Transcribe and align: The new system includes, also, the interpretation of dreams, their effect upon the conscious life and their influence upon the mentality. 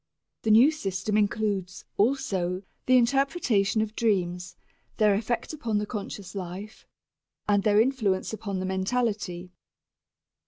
The 0.41 0.49
new 0.49 0.71
system 0.71 1.15
includes, 1.15 1.85
also, 1.95 2.63
the 2.87 2.97
interpretation 2.97 3.81
of 3.83 3.95
dreams, 3.95 4.55
their 4.97 5.13
effect 5.13 5.53
upon 5.53 5.77
the 5.77 5.85
conscious 5.85 6.33
life 6.33 6.87
and 7.47 7.61
their 7.61 7.79
influence 7.79 8.33
upon 8.33 8.57
the 8.59 8.65
mentality. 8.65 9.51